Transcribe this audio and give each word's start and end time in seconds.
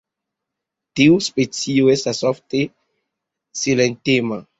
Tiu 0.99 1.17
specio 1.25 1.91
estas 1.95 2.21
ofte 2.31 2.63
silentema. 3.65 4.41